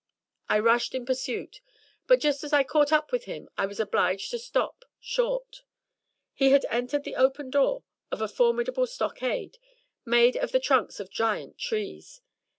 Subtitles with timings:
[0.49, 1.61] I rushed in pursuit,
[2.07, 5.61] but just as I caught up with him I was obliged to stop short.
[6.33, 9.59] He had entered the open door of a formidable stockade,
[10.03, 12.19] made of the trunks of giant trees.